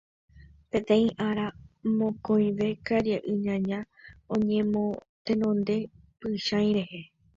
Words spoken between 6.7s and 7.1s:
rehe.